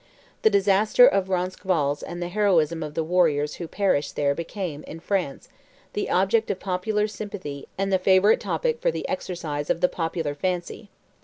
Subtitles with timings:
[0.41, 4.99] The disaster of Roncesvalles and the heroism of the warriors who perished there became, in
[4.99, 5.47] France,
[5.93, 10.33] the object of popular sympathy and the favorite topic for the exercise of the popular
[10.33, 10.89] fancy.